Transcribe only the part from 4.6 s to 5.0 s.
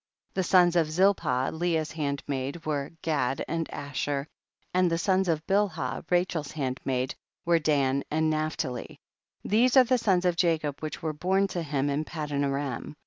and the